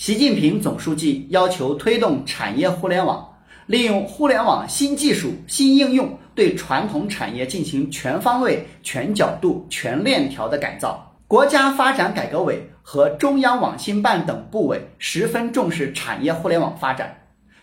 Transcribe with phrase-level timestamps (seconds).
[0.00, 3.34] 习近平总书记要求推动产业互联网，
[3.66, 11.14] 利用互联网新技术、新应用，对传统产业进行全方位、全角度、全链条的改造。
[11.28, 17.14] 国家发展改革委和中央网信办等部委十分重视产业互联网发展。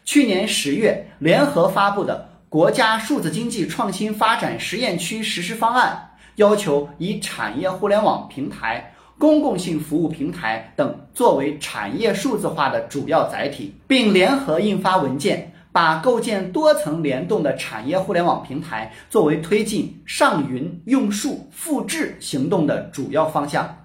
[0.05, 15.53] 去年十月联合发布的《国家数字经济创新发展实验区实施方案》，要求以产业互联网平台、公共性服务平台等作为产业数字化的主要载体，并联合印发文件。
[15.69, 23.77] 把构建多层联动的产业互联网平台作为推进上云、用数、复制行动的主要方向。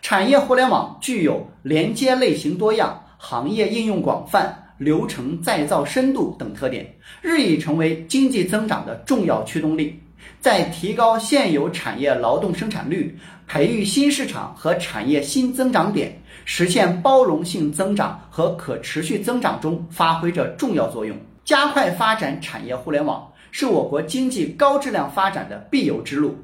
[0.00, 6.86] 产业互联网具有连接类型多样、行业应用广泛、流程再造深度等特点，
[7.20, 10.00] 日益成为经济增长的重要驱动力。
[10.40, 21.16] 在提高现有产业劳动生产率、培育新市场和产业新增长点、实现包容性增长和可持续增长中发挥着重要作用。
[21.44, 26.36] 加快发展产业互联网是我国经济高质量发展的必由之路，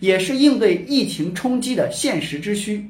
[0.00, 2.88] 也是应对疫情冲击的现实之需。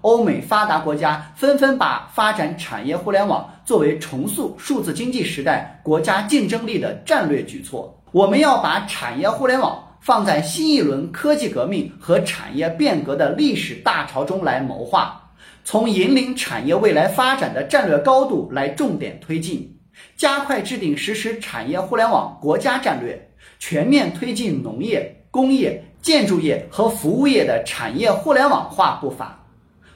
[0.00, 7.96] 欧美发达国家纷纷把发展产业互联网作为重塑数字经济时代国家竞争力的战略举措。
[8.10, 15.20] 我们要把产业互联网放在新一轮科技革命和产业变革的历史大潮中来谋划，
[15.64, 19.76] 从引领产业未来发展的战略高度来重点推进。
[20.16, 23.20] 加快制定实施产业互联网国家战略，
[23.58, 29.44] 全面推进农业、工业、建筑业和服务业的产业互联网化步伐，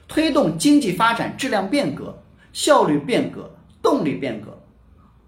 [0.08, 2.20] 推动经济发展质量变革、
[2.52, 3.48] 效率变革、
[3.80, 4.60] 动力变革，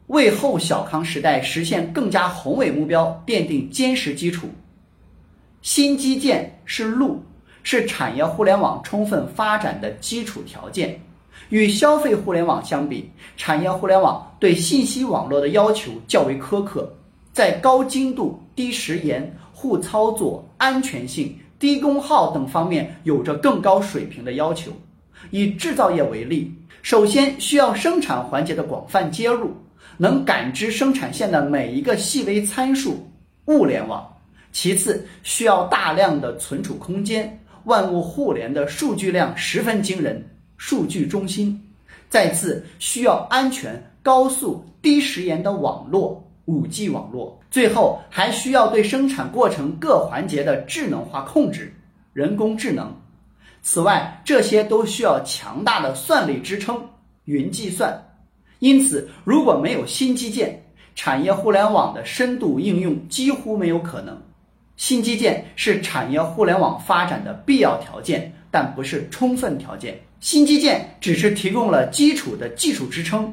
[0.08, 4.48] 为后小康时代实现更加宏伟目标奠定坚实基础。
[5.74, 7.24] 新基建是路，
[7.62, 11.00] 是产业互联网充分发展的基础条件。
[11.48, 16.94] 与消费互联网相比，产业互联网对信息网络的要求较为苛刻，
[17.32, 24.70] 在高精度、低时延、互操作、安全性、低功耗等方面有着更高水平的要求。
[25.30, 29.50] 以制造业为例，首先需要生产环节的广泛接入，
[29.96, 33.11] 能感知生产线的每一个细微参数，
[33.46, 34.02] 物联网；
[34.52, 40.24] 其次需要大量的存储空间，万物互联的数据量十分惊人。
[40.58, 41.61] 数据中心，
[42.08, 47.41] 再次需要安全、高速、低时延的网络，五 G 网络。
[47.51, 51.74] 最后还需要对生产过程各环节的智能化控制，
[52.12, 52.95] 人工智能。
[53.61, 56.80] 此外，这些都需要强大的算力支撑，
[57.24, 58.01] 云计算。
[58.61, 60.64] 因此，如果没有新基建，
[60.95, 64.17] 产业互联网的深度应用几乎没有可能。
[64.77, 70.00] 新基建是产业互联网发展的必要条件，但不是充分条件。
[70.20, 73.32] 新基建只是提供了基础的技术支撑，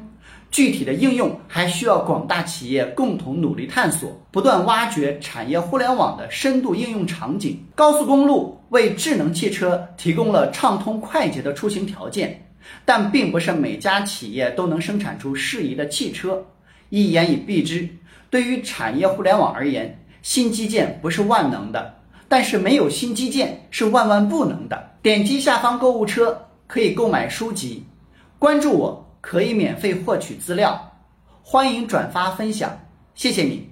[0.50, 7.64] 具体的应用还需要广大企业共同努力探索，不断挖掘产业互联网的深度应用场景。
[7.74, 12.44] 高速公路为智能汽车提供了畅通快捷的出行条件，
[12.84, 16.44] 但并不是每家企业都能生产出适宜的汽车。
[16.88, 17.88] 一言以蔽之，
[18.30, 21.94] 对于产业互联网而言，新基建不是万能的，
[22.28, 24.90] 但是没有新基建是万万不能的。
[25.02, 26.46] 点击下方购物车。
[26.70, 27.84] 可以购买书籍，
[28.38, 30.92] 关注我可以免费获取资料，
[31.42, 32.78] 欢迎转发分享，
[33.16, 33.68] 谢谢你。